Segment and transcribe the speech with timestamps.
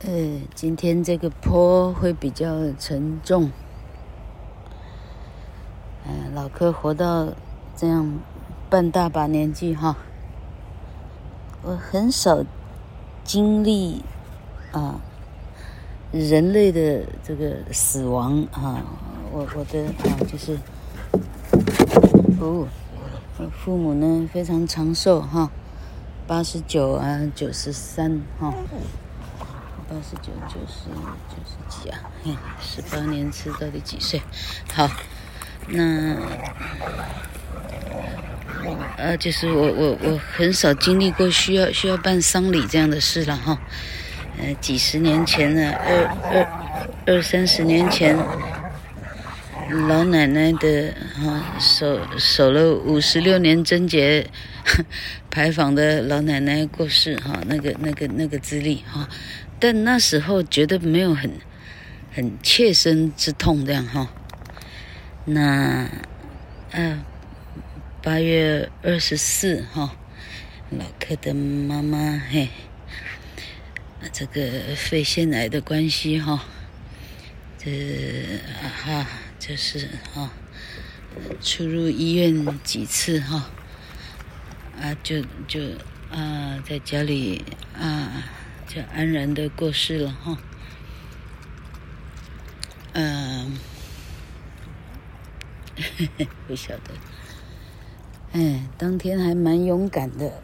[0.00, 3.50] 呃，今天这个坡会比较沉重。
[6.06, 7.28] 嗯、呃，老柯活到
[7.74, 8.18] 这样
[8.68, 9.96] 半大把年纪哈，
[11.62, 12.44] 我很少
[13.22, 14.04] 经历
[14.72, 15.00] 啊
[16.12, 18.84] 人类的这个死亡啊。
[19.32, 20.58] 我我的啊就是，
[22.40, 22.66] 哦，
[23.38, 25.50] 我父母呢非常长寿哈，
[26.26, 28.52] 八十九啊，九十三哈。
[29.88, 30.88] 八十九、九十、
[31.28, 32.00] 九十几啊？
[32.24, 34.20] 嘿，十八年次到底几岁？
[34.72, 34.90] 好，
[35.68, 36.16] 那
[38.96, 43.58] 呃，就是我我我很少经历过需要需要办丧礼这样的事了哈。
[44.38, 46.48] 呃，几十年前呢，二二
[47.06, 48.16] 二三十年前，
[49.86, 54.26] 老奶奶的哈守守了五十六年贞节
[55.30, 59.06] 牌坊的老奶奶过世哈，那个那个那个资历哈。
[59.64, 61.40] 但那时候觉得没有很
[62.12, 64.10] 很切身之痛这样哈。
[65.24, 65.88] 那，
[66.70, 67.02] 呃，
[68.02, 69.96] 八月二十四哈，
[70.68, 72.50] 老柯的妈妈嘿，
[74.12, 76.44] 这个肺腺癌的关系哈，
[77.56, 77.70] 这
[78.60, 79.06] 啊哈
[79.38, 80.30] 就是哈，
[81.40, 83.48] 出入医院几次哈，
[84.78, 85.62] 啊就就
[86.10, 87.42] 啊在家里
[87.74, 88.42] 啊。
[88.74, 90.36] 就安然的过世了哈，
[92.94, 93.56] 嗯，
[96.48, 96.92] 不晓得，
[98.32, 100.42] 哎，当天还蛮勇敢的，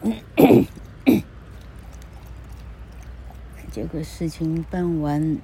[3.69, 5.37] 结果事情办完，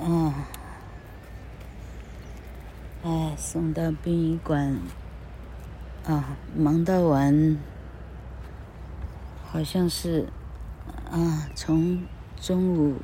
[0.00, 0.48] 啊，
[3.04, 4.80] 哎，送到殡仪馆，
[6.06, 7.58] 啊，忙到晚，
[9.44, 10.26] 好像是。
[11.10, 12.02] 啊，从
[12.40, 12.96] 中午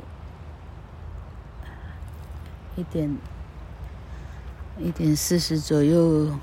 [2.77, 3.17] 一点
[4.78, 6.38] 一点四十左右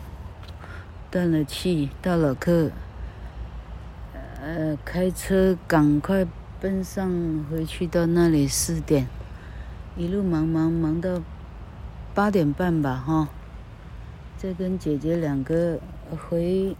[1.11, 2.71] 断了气，到老客，
[4.41, 6.25] 呃，开车赶快
[6.61, 9.07] 奔上回去，到那里四点，
[9.97, 11.21] 一路忙忙忙到
[12.15, 13.27] 八点半吧，哈，
[14.37, 15.79] 再跟姐姐两个
[16.09, 16.75] 回。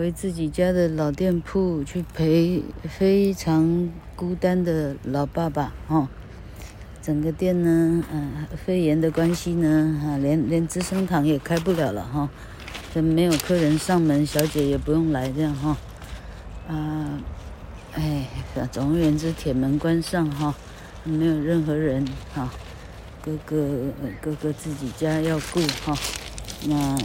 [0.00, 6.08] 回自己家的老店铺去陪非常孤单的老爸爸哦，
[7.02, 12.30] 整个店呢，嗯、呃，肺炎的关系呢，哈，连连资生堂也开不了了哈，
[12.94, 15.76] 这没有客人上门，小姐也不用来这样哈，
[16.66, 17.20] 啊，
[17.92, 18.26] 哎，
[18.72, 20.54] 总而言之，铁门关上哈，
[21.04, 22.02] 没有任何人
[22.34, 22.50] 哈，
[23.22, 23.68] 哥哥
[24.22, 25.94] 哥哥自己家要顾哈。
[26.64, 26.96] 那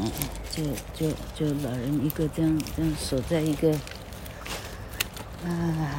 [0.51, 3.71] 就就就老人一个这样这样守在一个
[5.45, 5.95] 啊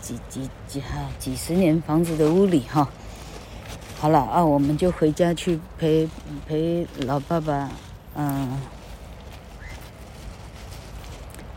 [0.00, 2.88] 几几几哈几十年房子的屋里哈，
[3.98, 6.08] 好了啊，我们就回家去陪
[6.46, 7.68] 陪老爸爸，
[8.14, 8.58] 嗯，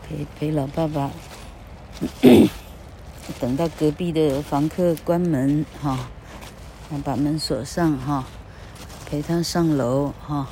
[0.02, 1.10] 陪陪老爸爸，
[3.40, 6.10] 等到隔壁的房客关门哈，
[7.04, 8.24] 把门锁上哈。
[9.12, 10.48] 陪他上楼哈，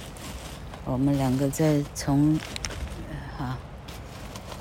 [0.84, 2.38] 我们两个再从
[3.38, 3.56] 哈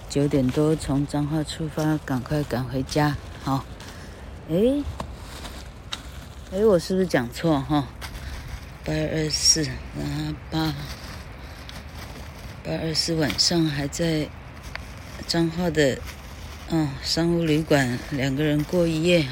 [0.09, 3.17] 九点多从彰化出发，赶快赶回家。
[3.43, 3.65] 好，
[4.49, 4.81] 哎，
[6.53, 7.89] 哎，我是不是讲错哈？
[8.85, 10.73] 八月二十四，然后八
[12.63, 14.29] 八二四晚上还在
[15.27, 15.99] 彰化的
[16.69, 19.27] 嗯商务旅馆两个人过一夜。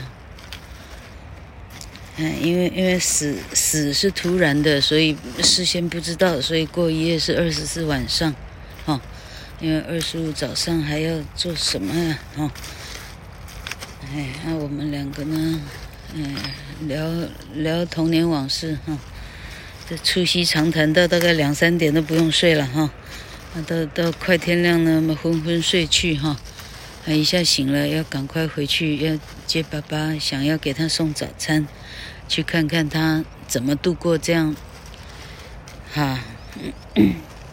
[2.20, 8.34] 嗯，因为因为死死是突然的，所以事先不知道，所以过一夜是二十四晚上，
[8.86, 9.00] 哦，
[9.62, 12.20] 因为二十五早上还要做什么呀？
[12.38, 12.52] 哦，
[14.16, 15.62] 哎，那我们两个呢，
[16.16, 16.36] 嗯，
[16.88, 17.08] 聊
[17.54, 18.98] 聊童年往事哈，
[19.88, 22.90] 这促膝长谈到大概两三点都不用睡了哈，
[23.54, 26.36] 啊，到到快天亮了，嘛昏昏睡去哈，
[27.08, 31.68] 啊，一下醒了要赶快回去要接爸爸，想要给他送早餐。
[32.28, 34.54] 去看看他怎么度过这样，
[35.94, 36.20] 哈，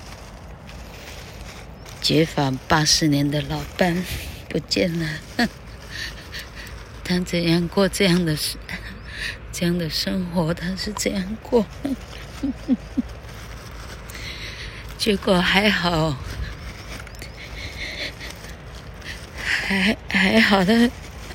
[2.02, 4.05] 结发八十年的老伴
[4.49, 5.08] 不见了，
[7.05, 8.56] 他怎样过这样的事，
[9.52, 10.52] 这样的生活？
[10.52, 11.64] 他是这样过，
[14.99, 16.17] 结果还好，
[19.64, 20.72] 还还好他，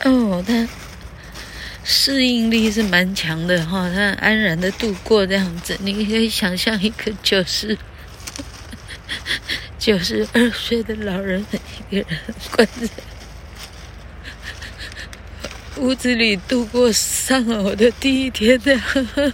[0.05, 0.67] 哦他。
[1.83, 5.75] 适应力是蛮强的哈，他安然的度过这样子。
[5.81, 7.75] 你可以想象一个九十
[9.79, 11.43] 九十二岁的老人
[11.89, 12.05] 一个人
[12.51, 12.87] 关在
[15.77, 18.77] 屋子里度过丧偶的第一天的。
[18.77, 19.33] 呵 呵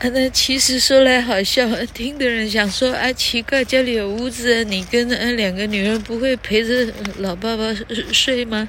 [0.00, 7.64] 啊，那其实说来好笑，听的人想说啊，奇怪，家里有屋子，你跟那两个女人不会陪着老爸爸
[8.10, 8.66] 睡吗？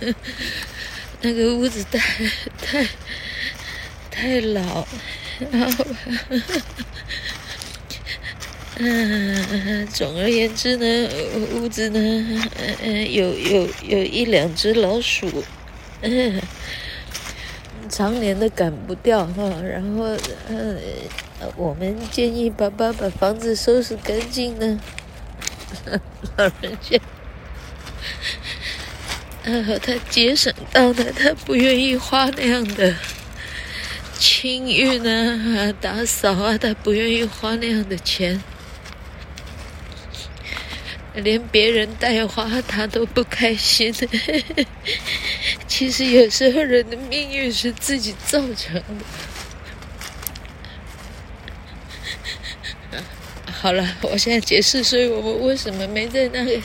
[1.22, 2.00] 那个屋子太
[2.60, 2.84] 太
[4.10, 4.84] 太老，
[5.52, 5.86] 然后，
[8.78, 11.08] 嗯，总而言之呢，
[11.54, 12.50] 屋子呢，
[12.82, 15.44] 嗯，有有有一两只老鼠，
[16.00, 16.42] 嗯。
[17.92, 20.04] 常年的赶不掉哈，然后
[20.48, 20.74] 呃，
[21.56, 24.80] 我们建议爸爸把房子收拾干净呢。
[26.38, 26.98] 老人家，
[29.44, 32.94] 然后他节省到的，他不愿意花那样的
[34.18, 38.42] 清运啊、打扫啊，他不愿意花那样的钱。
[41.14, 43.92] 连别人带花他都不开心。
[45.68, 49.04] 其实有时候人的命运是自己造成的。
[53.46, 56.60] 好了，我现在解释，所以我们为什么没在那个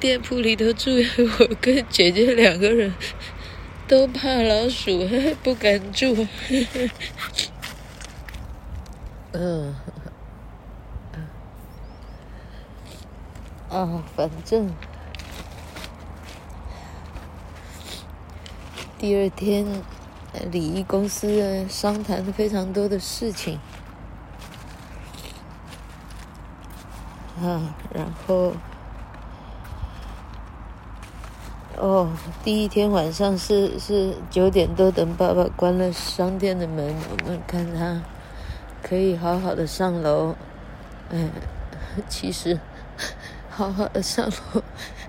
[0.00, 0.90] 店铺里头住？
[1.38, 2.92] 我跟姐姐两个人
[3.86, 5.08] 都怕老鼠，
[5.42, 6.26] 不敢住。
[9.32, 9.74] 嗯。
[13.70, 14.74] 啊，反正
[18.96, 19.66] 第二天，
[20.50, 23.60] 礼仪公司商谈了非常多的事情
[27.42, 28.54] 啊，然后
[31.76, 32.10] 哦，
[32.42, 38.02] 第一天晚上是是九点多，等爸爸关了商店的门，我们看他
[38.82, 40.34] 可以好好的上楼，
[41.10, 41.30] 嗯，
[42.08, 42.58] 其实。
[43.58, 44.62] 好好的上楼，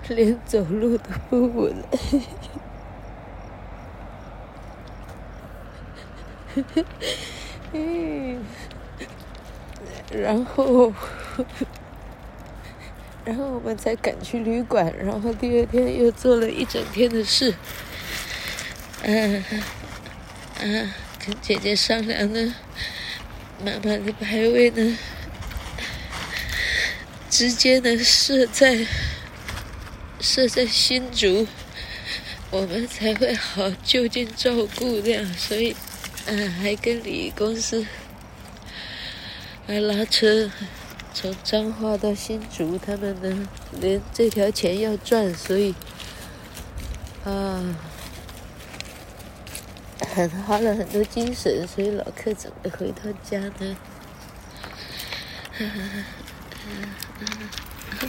[0.08, 1.72] 连走路都不稳。
[10.12, 10.92] 然后，
[13.24, 17.54] 然后我们才赶去旅馆，然后第二天又做了一整天的事。
[19.04, 19.44] 嗯，
[20.58, 20.92] 嗯，
[21.24, 22.52] 跟姐姐商量呢，
[23.64, 24.98] 妈妈的排位呢。
[27.40, 28.86] 直接呢设在
[30.20, 31.46] 设在新竹，
[32.50, 35.74] 我们才会好就近照顾这样，所以，
[36.26, 37.86] 嗯，还跟礼仪公司
[39.66, 40.50] 还拉车
[41.14, 43.48] 从彰化到新竹，他们呢
[43.80, 45.74] 连这条钱要赚，所以
[47.24, 47.74] 啊，
[50.14, 53.76] 很花了很多精神，所以老客怎么回到家呢？
[55.56, 56.04] 哈 哈
[56.70, 58.08] 呵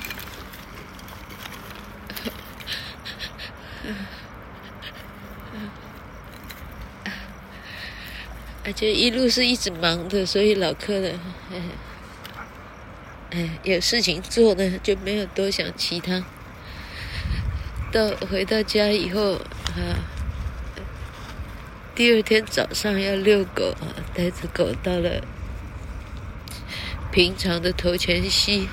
[8.64, 11.14] 而且一路是一直忙的，所以老客的，
[13.32, 16.24] 哎，有事情做呢，就没有多想其他。
[17.92, 20.00] 到回到家以后，啊，
[21.96, 23.76] 第二天早上要遛狗，
[24.14, 25.22] 带着狗到了。
[27.12, 28.70] 平常的头前溪，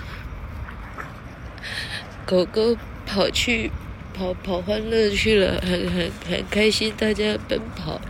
[2.24, 3.72] 狗狗跑去
[4.14, 8.00] 跑跑欢乐去了，很很很开心，大家奔跑。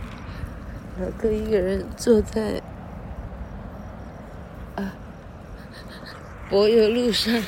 [0.99, 2.61] 老哥一个人坐在
[4.75, 4.93] 啊
[6.49, 7.41] 柏油路上，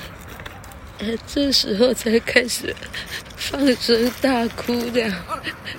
[1.27, 2.75] 这时候才开始
[3.35, 5.13] 放声大哭，这样，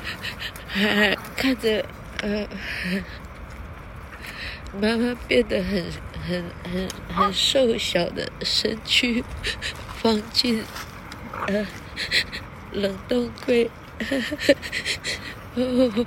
[0.69, 1.85] 还看着
[2.21, 2.47] 呃
[4.81, 5.85] 妈妈变得很。
[6.25, 6.41] 很
[6.73, 9.25] 很很瘦小的身躯
[9.97, 10.63] 放进
[11.49, 11.67] 呃
[12.71, 13.69] 冷冻柜，
[15.57, 16.07] 哦，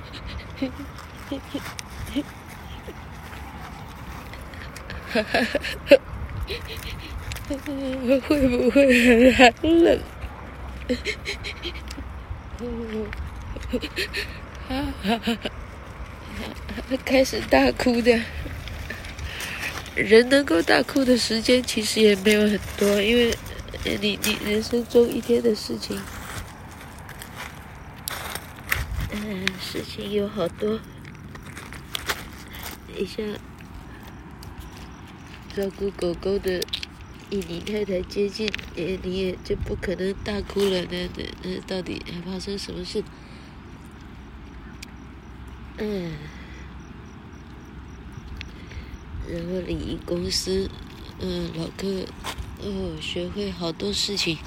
[5.12, 5.40] 哈哈
[5.84, 5.96] 哈，
[8.26, 9.52] 会不会很
[9.84, 10.00] 冷？
[14.66, 14.70] 哈
[15.02, 15.36] 哈哈，
[17.04, 18.18] 开始大哭的。
[19.96, 23.34] 人能够大哭的时间其实也没有很多，因为
[24.00, 25.98] 你你人生中一天的事情，
[29.10, 30.78] 嗯，事情有好多。
[32.86, 33.22] 等一下
[35.56, 36.62] 照顾狗狗的
[37.30, 40.84] 印尼太太接近，你你也就不可能大哭了。
[40.90, 43.02] 那那那到底还发生什么事？
[45.78, 46.12] 嗯。
[49.28, 50.70] 然后礼仪公司，
[51.20, 51.86] 嗯，老客，
[52.62, 54.38] 哦，学会好多事情。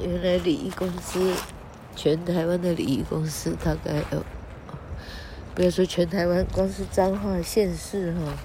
[0.00, 1.34] 原来礼仪公司，
[1.96, 4.24] 全台湾的礼仪公司大概有，
[5.54, 8.38] 不要说全台湾，光是彰化县市哈，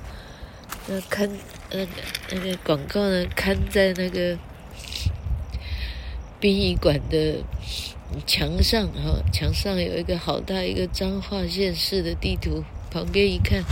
[0.88, 1.30] 那看
[1.72, 1.92] 那个
[2.32, 4.38] 那个广告呢，看在那个
[6.39, 7.44] 殡仪馆的
[8.25, 12.63] 墙上哈，墙上有一个好大一个彰化县市的地图，
[12.94, 13.64] 旁边一看，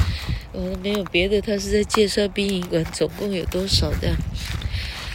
[0.52, 4.16] 哦，没有别的，他是在介绍殡仪馆总共有多少的。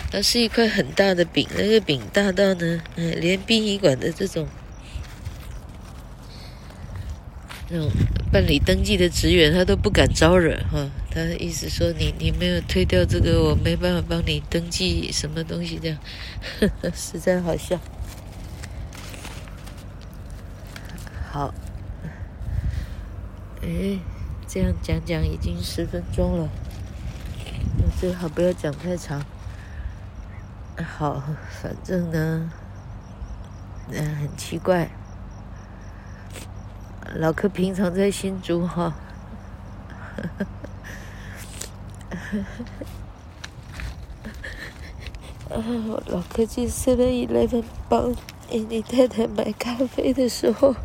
[0.08, 4.46] 它是一块很大的饼，那个饼大到呢，嗯，连殡仪馆的这种
[7.68, 7.90] 那种
[8.30, 10.88] 办理登记的职员他都不敢招惹哈。
[11.10, 15.98] 他的意思说你你没有推掉这个，我没办法帮你登记什么东西这样，
[16.60, 17.80] 呵呵，实在好笑。
[21.32, 21.52] 好，
[23.66, 23.98] 哎，
[24.46, 26.48] 这样讲讲已经十分钟了，
[27.98, 29.24] 最好不要讲太长。
[30.96, 31.20] 好，
[31.60, 32.48] 反正呢，
[33.90, 34.88] 嗯，很奇怪。
[37.16, 38.94] 老柯平常在新竹哈，
[45.50, 45.58] 啊，
[46.06, 48.14] 老柯去 Seven Eleven 帮
[48.48, 50.76] 你太太买咖啡的时候，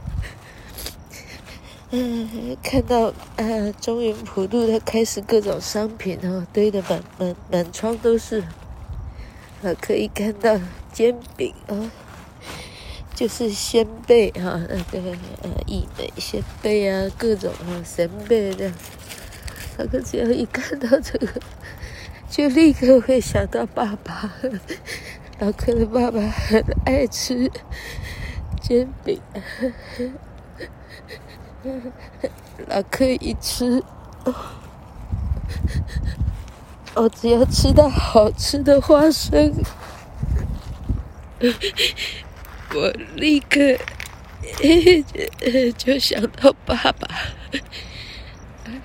[1.94, 8.42] 嗯，看到啊，中原普渡的开始各种商品哦，堆得满满满窗都是。
[9.62, 10.58] 啊，可以看到
[10.94, 11.92] 煎饼啊，
[13.14, 15.12] 就是仙贝哈，那个
[15.44, 18.72] 呃，义美仙贝啊，各种啊，仙贝的。
[19.78, 21.28] 他可只要一看到这个，
[22.30, 24.34] 就立刻会想到爸爸。
[25.40, 27.52] 老柯的爸爸很爱吃
[28.62, 29.20] 煎饼，
[32.68, 33.84] 老柯一吃。
[36.94, 39.54] 我只要吃到好吃的花生，
[42.76, 43.58] 我立刻
[45.78, 47.08] 就想到爸爸。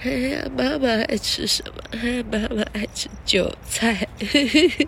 [0.03, 1.83] 哎呀，妈妈爱吃什么？
[2.31, 4.07] 妈妈爱吃韭菜。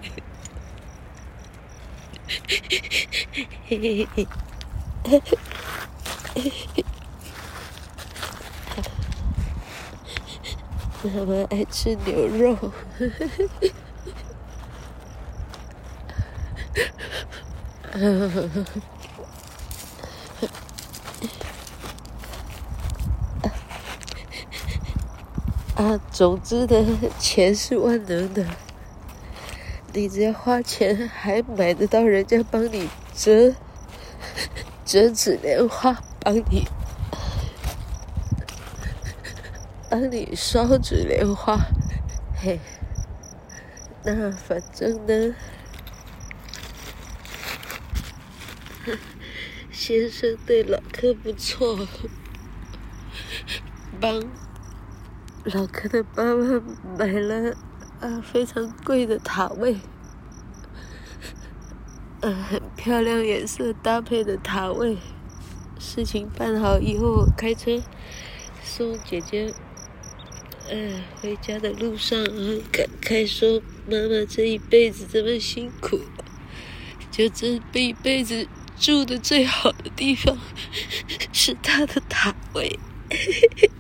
[11.05, 12.57] 妈妈爱吃牛肉，
[25.77, 28.45] 啊，总之呢钱是万能的，
[29.93, 33.55] 你只要花钱，还买得到人家帮你折
[34.85, 36.67] 折纸莲花，帮你。
[39.91, 41.59] 帮你烧纸莲花，
[42.37, 42.61] 嘿，
[44.05, 45.35] 那反正呢，
[49.73, 51.89] 先生对老柯不错，
[53.99, 54.23] 帮
[55.45, 56.61] 老柯的妈妈
[56.99, 57.57] 买了
[58.01, 59.79] 啊非常贵的塔位，
[62.21, 64.99] 呃、很漂亮颜色搭配的塔位，
[65.79, 67.83] 事情办好以后，开车
[68.63, 69.55] 送姐姐。
[70.71, 76.01] 哎，回家的路上很感慨，说妈妈这一辈子这么辛苦，
[77.11, 78.47] 就这一辈子
[78.79, 80.37] 住的最好的地方
[81.33, 82.79] 是她的塔位。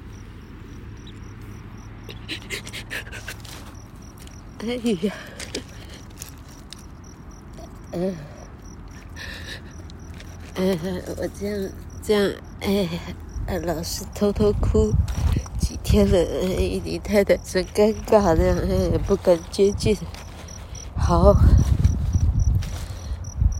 [4.60, 4.66] 哎
[5.02, 5.14] 呀，
[7.92, 8.16] 嗯，
[10.56, 10.78] 嗯，
[11.16, 11.70] 我这样
[12.02, 12.88] 这样，哎，
[13.58, 14.90] 老是偷偷哭。
[15.90, 16.18] 天呐，
[16.84, 19.96] 你太太真尴尬的，不敢接近。
[20.94, 21.34] 好，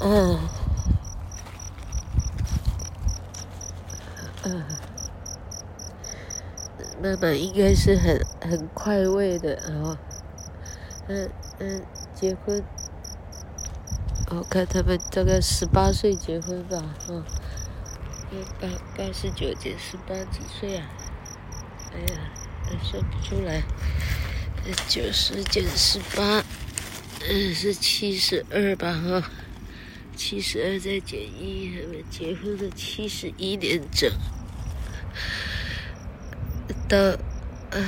[0.01, 0.39] 嗯，
[4.43, 4.63] 嗯，
[7.03, 9.97] 妈妈应该是很很快慰的啊。
[11.07, 11.31] 嗯
[11.61, 11.83] 嗯，
[12.15, 12.63] 结婚，
[14.33, 17.25] 我看他们大概十八岁结婚吧，啊，
[18.61, 18.69] 八
[18.99, 20.87] 八十九减十八几岁啊？
[21.93, 22.21] 哎呀，
[22.83, 23.63] 说不出来。
[24.87, 26.45] 九十减十八，
[27.27, 28.93] 嗯，是七十二吧？
[28.93, 29.31] 哈，
[30.15, 31.73] 七十二再减一，
[32.11, 34.11] 结婚的七十一年整。
[36.87, 37.79] 到啊，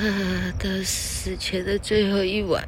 [0.57, 2.67] 到死前的最后一晚，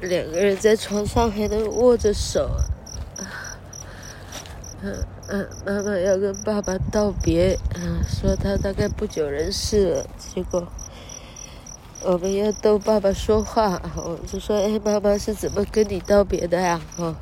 [0.00, 2.60] 两个人在床上还能握着手。
[4.82, 10.06] 嗯嗯，妈妈要跟爸爸道别，嗯，说他大概不久人世了。
[10.18, 10.62] 结果
[12.02, 17.16] 我们要逗爸爸说话，我就说：“哎，妈妈是怎么跟你道别的呀？”哈，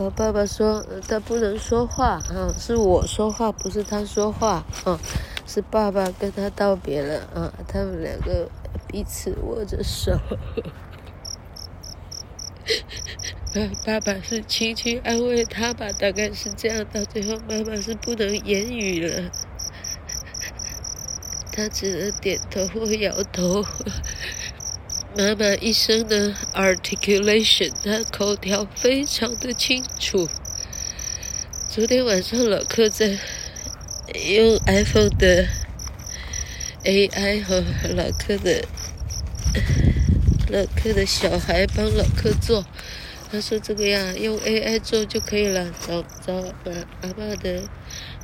[0.00, 4.98] 我爸爸说：“他不能说话，啊，是我说话，不是他说话，啊，
[5.46, 8.48] 是爸爸跟他道别了，啊，他们两个
[8.88, 10.18] 彼此握着手。”
[13.84, 16.86] 爸爸是轻轻安慰他吧，大概是这样。
[16.90, 19.30] 到最后，妈妈是不能言语了，
[21.52, 23.62] 他只能点头或摇头。
[25.14, 30.26] 妈妈一生的 articulation，他口条非常的清楚。
[31.68, 33.18] 昨天晚上老克在
[34.30, 35.46] 用 iPhone 的
[36.84, 37.62] AI 和
[37.94, 38.64] 老克的
[40.48, 42.64] 老克的小孩帮老克做。
[43.32, 46.70] 他说：“这个呀，用 AI 做就可以了，找找把
[47.00, 47.62] 阿爸的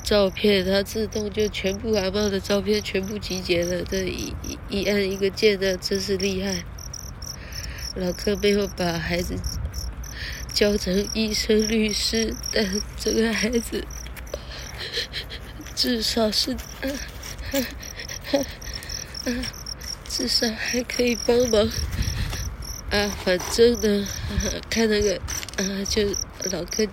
[0.04, 3.82] 照片，它自动就全部阿爸的照片全部集结了。
[3.84, 6.62] 这一一一按一个键的，真是厉害。”
[7.96, 9.34] 老哥没有把孩子
[10.52, 13.82] 教成医生、律师，但这个孩子
[15.74, 16.54] 至少是，
[20.06, 21.66] 至少还可以帮忙。
[22.90, 24.08] 啊，反正呢，
[24.70, 25.14] 看那个，
[25.56, 26.02] 啊，就
[26.50, 26.86] 老哥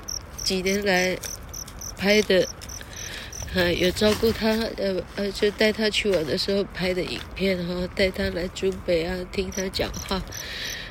[0.44, 1.18] 几年来
[1.98, 2.46] 拍的，
[3.56, 10.22] 啊，有照顾他，呃呃，就带他去玩的时候拍的影片，然后带他来中北啊，听他讲话，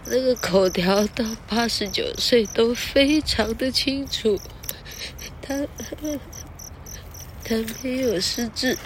[0.06, 4.40] 那个口条到八十九岁都非常的清楚，
[5.42, 5.54] 他
[7.44, 8.78] 他没有失智，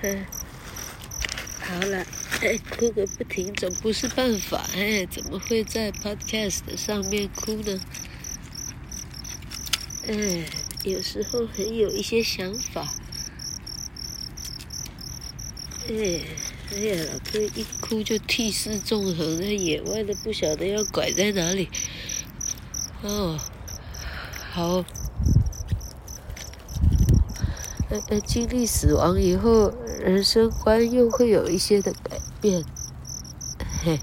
[0.00, 0.24] 嗯，
[1.70, 2.04] 好了。
[2.40, 4.66] 哎，哭个不停总不是办法。
[4.74, 7.80] 哎，怎么会在 Podcast 上面哭呢？
[10.08, 10.44] 哎，
[10.82, 12.88] 有时候很有一些想法。
[15.88, 16.20] 哎，
[16.72, 21.68] 哎呀，老哥一哭就涕泗纵横，在野外都不晓得要拐在哪里。
[23.02, 23.38] 哦，
[24.50, 24.84] 好。
[27.90, 32.64] 呃呃，经历死亡以后，人生观又会有一些的改变。
[33.84, 34.00] 嘿，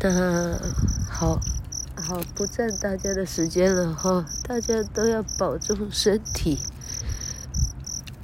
[0.00, 0.56] 那
[1.10, 1.40] 好，
[1.96, 6.58] 好，不占大家的时间了哈，大家都要保重身体，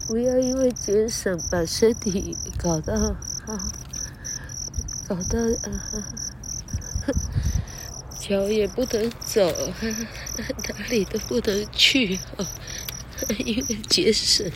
[0.06, 3.72] 不要因为节省把身体搞到啊，
[5.09, 5.68] 搞到啊，
[8.20, 9.52] 脚也不能走，
[10.68, 12.46] 哪里都不能去啊。
[13.38, 14.46] 因为节省，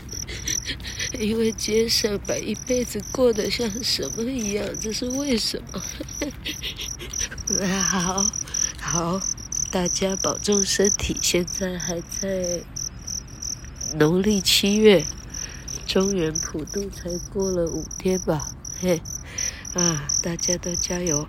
[1.18, 4.64] 因为节省，把一辈子过得像什么一样？
[4.80, 5.82] 这是为什么？
[7.82, 8.24] 好，
[8.80, 9.20] 好，
[9.70, 11.16] 大家保重身体。
[11.20, 12.62] 现在还在
[13.96, 15.04] 农历七月，
[15.86, 18.54] 中原普渡才过了五天吧？
[18.80, 19.02] 嘿，
[19.74, 21.26] 啊，大家都加油！